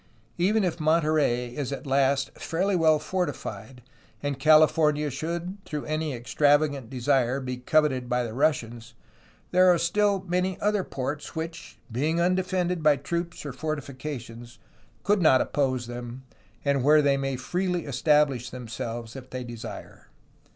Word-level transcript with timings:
Even 0.39 0.63
if 0.63 0.79
Monterey 0.79 1.53
is 1.55 1.71
at 1.71 1.85
last 1.85 2.31
fairly 2.33 2.75
well 2.75 2.97
fortified 2.97 3.83
and 4.23 4.39
California 4.39 5.11
should 5.11 5.63
through 5.63 5.85
any 5.85 6.11
extravagant 6.11 6.89
desire 6.89 7.39
be 7.39 7.57
coveted 7.57 8.09
by 8.09 8.23
the 8.23 8.33
Russians, 8.33 8.95
there 9.51 9.71
are 9.71 9.77
still 9.77 10.21
many 10.21 10.59
other 10.59 10.83
ports 10.83 11.35
which, 11.35 11.77
being 11.91 12.19
undefended 12.19 12.81
by 12.81 12.95
troops 12.95 13.45
or 13.45 13.53
fortifications, 13.53 14.57
could 15.03 15.21
not 15.21 15.39
oppose 15.39 15.85
them, 15.85 16.23
and 16.65 16.83
where 16.83 17.03
they 17.03 17.15
may 17.15 17.35
freely 17.35 17.85
establish 17.85 18.49
themselves 18.49 19.15
if 19.15 19.29
they 19.29 19.43
desire. 19.43 20.07